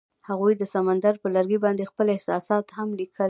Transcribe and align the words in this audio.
هغوی 0.29 0.53
د 0.57 0.63
سمندر 0.73 1.13
پر 1.21 1.29
لرګي 1.35 1.59
باندې 1.65 1.89
خپل 1.91 2.07
احساسات 2.15 2.65
هم 2.77 2.89
لیکل. 2.99 3.19